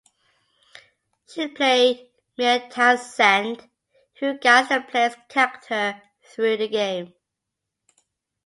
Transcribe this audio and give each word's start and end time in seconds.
She 1.29 1.47
played 1.49 2.09
Mia 2.35 2.67
Townsend, 2.71 3.69
who 4.19 4.35
guides 4.39 4.69
the 4.69 4.81
player's 4.89 5.13
character 5.29 6.01
through 6.33 6.57
the 6.57 6.67
game. 6.67 7.13